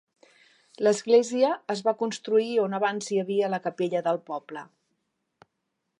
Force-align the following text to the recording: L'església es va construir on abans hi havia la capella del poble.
L'església 0.87 1.51
es 1.75 1.83
va 1.89 1.93
construir 2.01 2.49
on 2.63 2.75
abans 2.79 3.11
hi 3.17 3.23
havia 3.25 3.53
la 3.55 3.63
capella 3.67 4.05
del 4.09 4.21
poble. 4.31 4.65